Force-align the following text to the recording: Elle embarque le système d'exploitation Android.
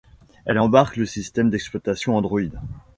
Elle 0.45 0.57
embarque 0.57 0.97
le 0.97 1.05
système 1.05 1.51
d'exploitation 1.51 2.17
Android. 2.17 2.41